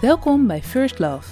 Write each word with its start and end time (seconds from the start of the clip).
Welkom 0.00 0.46
bij 0.46 0.62
First 0.62 0.98
Love, 0.98 1.28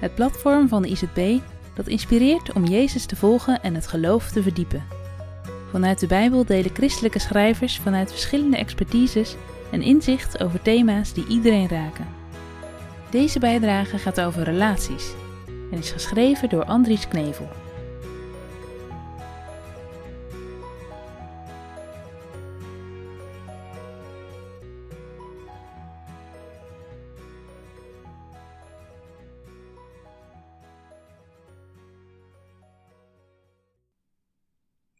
het 0.00 0.14
platform 0.14 0.68
van 0.68 0.82
de 0.82 0.88
IZB 0.88 1.38
dat 1.74 1.86
inspireert 1.86 2.52
om 2.52 2.64
Jezus 2.64 3.06
te 3.06 3.16
volgen 3.16 3.62
en 3.62 3.74
het 3.74 3.86
geloof 3.86 4.30
te 4.30 4.42
verdiepen. 4.42 4.84
Vanuit 5.70 6.00
de 6.00 6.06
Bijbel 6.06 6.44
delen 6.44 6.74
christelijke 6.74 7.18
schrijvers 7.18 7.78
vanuit 7.78 8.10
verschillende 8.10 8.56
expertises 8.56 9.36
een 9.70 9.82
inzicht 9.82 10.42
over 10.42 10.62
thema's 10.62 11.12
die 11.12 11.26
iedereen 11.26 11.68
raken. 11.68 12.06
Deze 13.10 13.38
bijdrage 13.38 13.98
gaat 13.98 14.20
over 14.20 14.42
relaties 14.42 15.12
en 15.70 15.78
is 15.78 15.90
geschreven 15.90 16.48
door 16.48 16.64
Andries 16.64 17.08
Knevel. 17.08 17.48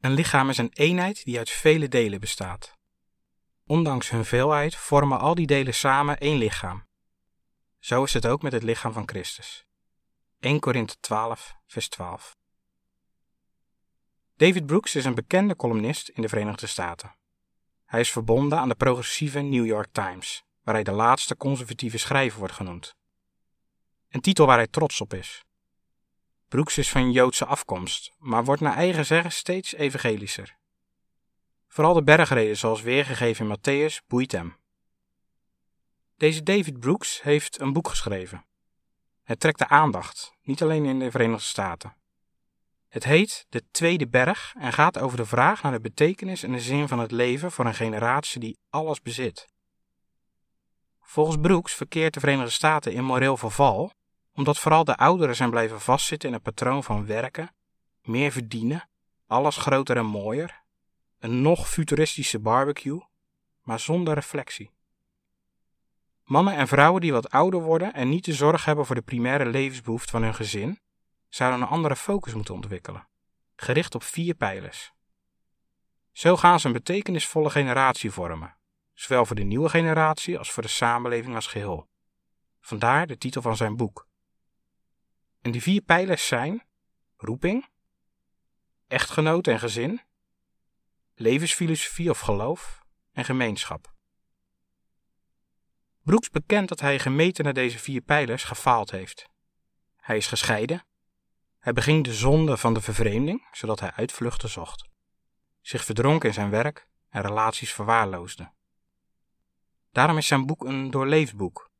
Een 0.08 0.14
lichaam 0.14 0.48
is 0.48 0.58
een 0.58 0.72
eenheid 0.72 1.24
die 1.24 1.38
uit 1.38 1.50
vele 1.50 1.88
delen 1.88 2.20
bestaat. 2.20 2.76
Ondanks 3.66 4.10
hun 4.10 4.24
veelheid 4.24 4.76
vormen 4.76 5.18
al 5.18 5.34
die 5.34 5.46
delen 5.46 5.74
samen 5.74 6.18
één 6.18 6.38
lichaam. 6.38 6.86
Zo 7.78 8.04
is 8.04 8.12
het 8.12 8.26
ook 8.26 8.42
met 8.42 8.52
het 8.52 8.62
lichaam 8.62 8.92
van 8.92 9.08
Christus. 9.08 9.66
1 10.40 10.60
Korinthe 10.60 10.96
12, 11.00 11.54
vers 11.66 11.88
12. 11.88 12.36
David 14.36 14.66
Brooks 14.66 14.94
is 14.94 15.04
een 15.04 15.14
bekende 15.14 15.56
columnist 15.56 16.08
in 16.08 16.22
de 16.22 16.28
Verenigde 16.28 16.66
Staten. 16.66 17.14
Hij 17.84 18.00
is 18.00 18.10
verbonden 18.10 18.58
aan 18.58 18.68
de 18.68 18.74
progressieve 18.74 19.40
New 19.40 19.66
York 19.66 19.88
Times, 19.92 20.42
waar 20.62 20.74
hij 20.74 20.84
de 20.84 20.92
laatste 20.92 21.36
conservatieve 21.36 21.98
schrijver 21.98 22.38
wordt 22.38 22.54
genoemd. 22.54 22.94
Een 24.08 24.20
titel 24.20 24.46
waar 24.46 24.56
hij 24.56 24.68
trots 24.68 25.00
op 25.00 25.14
is. 25.14 25.44
Brooks 26.48 26.78
is 26.78 26.90
van 26.90 27.12
Joodse 27.12 27.44
afkomst, 27.44 28.14
maar 28.18 28.44
wordt 28.44 28.60
naar 28.60 28.76
eigen 28.76 29.06
zeggen 29.06 29.32
steeds 29.32 29.74
evangelischer. 29.74 30.56
Vooral 31.66 31.94
de 31.94 32.02
bergreden 32.02 32.56
zoals 32.56 32.82
weergegeven 32.82 33.46
in 33.46 33.56
Matthäus 33.56 34.06
boeit 34.06 34.32
hem. 34.32 34.56
Deze 36.16 36.42
David 36.42 36.80
Brooks 36.80 37.22
heeft 37.22 37.60
een 37.60 37.72
boek 37.72 37.88
geschreven. 37.88 38.44
Het 39.22 39.40
trekt 39.40 39.58
de 39.58 39.68
aandacht, 39.68 40.32
niet 40.42 40.62
alleen 40.62 40.84
in 40.84 40.98
de 40.98 41.10
Verenigde 41.10 41.44
Staten. 41.44 41.96
Het 42.88 43.04
heet 43.04 43.46
De 43.48 43.62
Tweede 43.70 44.08
Berg 44.08 44.54
en 44.58 44.72
gaat 44.72 44.98
over 44.98 45.16
de 45.16 45.26
vraag 45.26 45.62
naar 45.62 45.72
de 45.72 45.80
betekenis 45.80 46.42
en 46.42 46.52
de 46.52 46.60
zin 46.60 46.88
van 46.88 46.98
het 46.98 47.10
leven 47.10 47.52
voor 47.52 47.66
een 47.66 47.74
generatie 47.74 48.40
die 48.40 48.58
alles 48.70 49.00
bezit. 49.00 49.48
Volgens 51.00 51.36
Brooks 51.40 51.74
verkeert 51.74 52.14
de 52.14 52.20
Verenigde 52.20 52.50
Staten 52.50 52.92
in 52.92 53.04
moreel 53.04 53.36
verval 53.36 53.92
omdat 54.38 54.58
vooral 54.58 54.84
de 54.84 54.96
ouderen 54.96 55.36
zijn 55.36 55.50
blijven 55.50 55.80
vastzitten 55.80 56.28
in 56.28 56.34
een 56.34 56.42
patroon 56.42 56.84
van 56.84 57.06
werken, 57.06 57.54
meer 58.02 58.32
verdienen, 58.32 58.88
alles 59.26 59.56
groter 59.56 59.96
en 59.96 60.06
mooier, 60.06 60.62
een 61.18 61.42
nog 61.42 61.68
futuristische 61.68 62.38
barbecue, 62.38 63.06
maar 63.62 63.80
zonder 63.80 64.14
reflectie. 64.14 64.70
Mannen 66.24 66.54
en 66.54 66.68
vrouwen 66.68 67.00
die 67.00 67.12
wat 67.12 67.30
ouder 67.30 67.60
worden 67.60 67.94
en 67.94 68.08
niet 68.08 68.24
de 68.24 68.32
zorg 68.32 68.64
hebben 68.64 68.86
voor 68.86 68.94
de 68.94 69.02
primaire 69.02 69.46
levensbehoeften 69.46 70.10
van 70.10 70.22
hun 70.22 70.34
gezin, 70.34 70.80
zouden 71.28 71.60
een 71.60 71.68
andere 71.68 71.96
focus 71.96 72.34
moeten 72.34 72.54
ontwikkelen, 72.54 73.08
gericht 73.56 73.94
op 73.94 74.02
vier 74.02 74.34
pijlers. 74.34 74.92
Zo 76.12 76.36
gaan 76.36 76.60
ze 76.60 76.66
een 76.66 76.72
betekenisvolle 76.72 77.50
generatie 77.50 78.10
vormen, 78.10 78.56
zowel 78.94 79.26
voor 79.26 79.36
de 79.36 79.42
nieuwe 79.44 79.68
generatie 79.68 80.38
als 80.38 80.50
voor 80.52 80.62
de 80.62 80.68
samenleving 80.68 81.34
als 81.34 81.46
geheel. 81.46 81.88
Vandaar 82.60 83.06
de 83.06 83.18
titel 83.18 83.42
van 83.42 83.56
zijn 83.56 83.76
boek. 83.76 84.07
En 85.40 85.50
die 85.50 85.62
vier 85.62 85.80
pijlers 85.80 86.26
zijn 86.26 86.62
roeping, 87.16 87.68
echtgenoot 88.86 89.46
en 89.46 89.58
gezin, 89.58 90.00
levensfilosofie 91.14 92.10
of 92.10 92.18
geloof 92.18 92.82
en 93.12 93.24
gemeenschap. 93.24 93.92
Brooks 96.02 96.30
bekent 96.30 96.68
dat 96.68 96.80
hij 96.80 96.98
gemeten 96.98 97.44
naar 97.44 97.52
deze 97.52 97.78
vier 97.78 98.00
pijlers 98.00 98.44
gefaald 98.44 98.90
heeft. 98.90 99.28
Hij 99.96 100.16
is 100.16 100.26
gescheiden. 100.26 100.84
Hij 101.58 101.72
beging 101.72 102.04
de 102.04 102.14
zonde 102.14 102.56
van 102.56 102.74
de 102.74 102.80
vervreemding, 102.80 103.48
zodat 103.52 103.80
hij 103.80 103.92
uitvluchten 103.92 104.48
zocht. 104.48 104.88
Zich 105.60 105.84
verdronk 105.84 106.24
in 106.24 106.32
zijn 106.32 106.50
werk 106.50 106.88
en 107.08 107.22
relaties 107.22 107.72
verwaarloosde. 107.72 108.52
Daarom 109.92 110.16
is 110.16 110.26
zijn 110.26 110.46
boek 110.46 110.64
een 110.64 110.90
doorleefd 110.90 111.36
boek. 111.36 111.70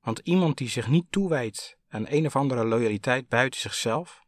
Want 0.00 0.18
iemand 0.18 0.58
die 0.58 0.68
zich 0.68 0.88
niet 0.88 1.06
toewijdt 1.10 1.77
aan 1.88 2.04
een 2.08 2.26
of 2.26 2.36
andere 2.36 2.64
loyaliteit 2.64 3.28
buiten 3.28 3.60
zichzelf, 3.60 4.24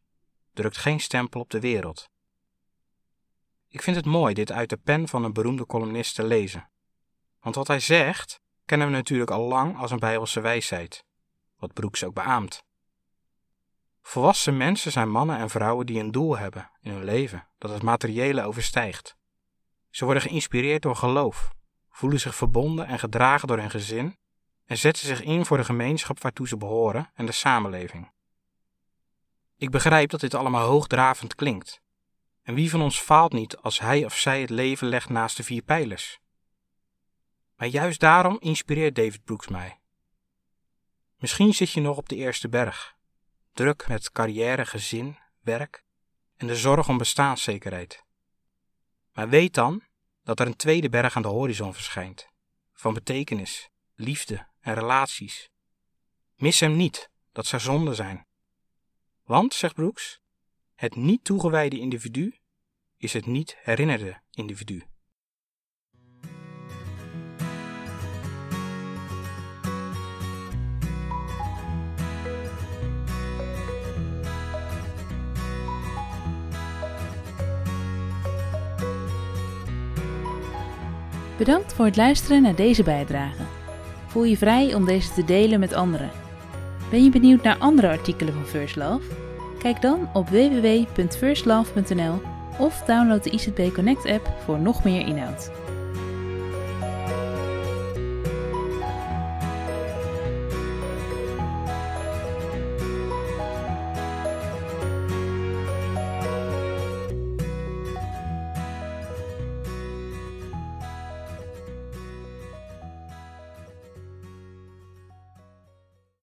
drukt 0.53 0.77
geen 0.77 1.01
stempel 1.01 1.41
op 1.41 1.51
de 1.51 1.61
wereld. 1.61 2.09
Ik 3.69 3.83
vind 3.83 3.97
het 3.97 4.05
mooi 4.05 4.35
dit 4.35 4.53
uit 4.53 4.69
de 4.69 4.77
pen 4.77 5.09
van 5.09 5.25
een 5.25 5.33
beroemde 5.33 5.67
columnist 5.67 6.15
te 6.15 6.25
lezen. 6.25 6.71
Want 7.41 7.55
wat 7.55 7.67
hij 7.67 7.81
zegt, 7.81 8.41
kennen 8.65 8.87
we 8.87 8.93
natuurlijk 8.93 9.31
al 9.31 9.49
lang 9.49 9.77
als 9.77 9.91
een 9.91 9.99
bijbelse 9.99 10.41
wijsheid, 10.41 11.05
wat 11.59 11.73
Brooks 11.73 12.05
ook 12.05 12.15
beaamt. 12.15 12.63
Volwassen 14.03 14.57
mensen 14.57 14.93
zijn 14.93 15.11
mannen 15.11 15.39
en 15.39 15.51
vrouwen 15.51 15.87
die 15.87 16.01
een 16.01 16.11
doel 16.11 16.39
hebben 16.39 16.71
in 16.81 16.93
hun 16.93 17.05
leven 17.05 17.49
dat 17.59 17.71
het 17.71 17.83
materiële 17.83 18.43
overstijgt. 18.43 19.17
Ze 19.91 20.05
worden 20.05 20.23
geïnspireerd 20.23 20.83
door 20.83 20.97
geloof, 20.97 21.51
voelen 21.91 22.21
zich 22.21 22.35
verbonden 22.35 22.87
en 22.87 22.99
gedragen 22.99 23.49
door 23.49 23.59
hun 23.59 23.71
gezin 23.71 24.17
en 24.71 24.79
zetten 24.79 25.07
zich 25.07 25.23
in 25.23 25.45
voor 25.45 25.57
de 25.57 25.65
gemeenschap 25.65 26.21
waartoe 26.21 26.49
ze 26.49 26.57
behoren 26.57 27.11
en 27.15 27.27
de 27.27 27.33
samenleving. 27.33 28.11
Ik 29.57 29.71
begrijp 29.71 30.11
dat 30.11 30.21
dit 30.21 30.35
allemaal 30.35 30.67
hoogdravend 30.67 31.35
klinkt. 31.35 31.81
En 32.43 32.55
wie 32.55 32.71
van 32.71 32.83
ons 32.83 33.01
faalt 33.01 33.33
niet 33.33 33.57
als 33.57 33.81
hij 33.81 34.05
of 34.05 34.17
zij 34.17 34.41
het 34.41 34.51
leven 34.51 34.89
legt 34.89 35.09
naast 35.09 35.37
de 35.37 35.43
vier 35.43 35.63
pijlers? 35.63 36.19
Maar 37.57 37.69
juist 37.69 38.01
daarom 38.01 38.37
inspireert 38.41 38.95
David 38.95 39.25
Brooks 39.25 39.49
mij. 39.49 39.81
Misschien 41.19 41.55
zit 41.55 41.71
je 41.71 41.81
nog 41.81 41.97
op 41.97 42.09
de 42.09 42.17
eerste 42.17 42.49
berg, 42.49 42.95
druk 43.53 43.89
met 43.89 44.13
carrière, 44.13 44.67
gezin, 44.67 45.19
werk 45.41 45.85
en 46.37 46.47
de 46.47 46.57
zorg 46.57 46.89
om 46.89 46.99
bestaanszekerheid. 46.99 48.05
Maar 49.13 49.29
weet 49.29 49.55
dan 49.55 49.83
dat 50.23 50.41
er 50.41 50.47
een 50.47 50.57
tweede 50.57 50.89
berg 50.89 51.17
aan 51.17 51.23
de 51.23 51.29
horizon 51.29 51.75
verschijnt, 51.75 52.29
van 52.73 52.95
betekenis, 52.95 53.69
liefde 53.95 54.49
en 54.61 54.75
relaties. 54.75 55.51
Mis 56.37 56.61
hem 56.61 56.77
niet, 56.77 57.11
dat 57.33 57.47
zou 57.47 57.63
zonde 57.63 57.95
zijn. 57.95 58.27
Want, 59.25 59.55
zegt 59.55 59.75
Brooks, 59.75 60.21
het 60.75 60.97
niet 60.97 61.25
toegewijde 61.25 61.79
individu 61.79 62.39
is 62.97 63.13
het 63.13 63.27
niet 63.27 63.57
herinnerde 63.63 64.21
individu. 64.31 64.83
Bedankt 81.39 81.73
voor 81.73 81.85
het 81.85 81.97
luisteren 81.97 82.43
naar 82.43 82.55
deze 82.55 82.83
bijdrage. 82.83 83.60
Voel 84.11 84.25
je 84.25 84.37
vrij 84.37 84.75
om 84.75 84.85
deze 84.85 85.13
te 85.13 85.25
delen 85.25 85.61
met 85.61 85.73
anderen. 85.73 86.11
Ben 86.91 87.05
je 87.05 87.11
benieuwd 87.11 87.43
naar 87.43 87.59
andere 87.59 87.89
artikelen 87.89 88.35
van 88.35 88.45
First 88.45 88.77
Love? 88.77 89.11
Kijk 89.59 89.83
dan 89.83 90.09
op 90.13 90.29
www.firstlove.nl 90.29 92.21
of 92.59 92.83
download 92.87 93.23
de 93.23 93.31
ICB 93.31 93.75
Connect 93.75 94.07
app 94.07 94.33
voor 94.45 94.59
nog 94.59 94.85
meer 94.85 95.07
inhoud. 95.07 95.51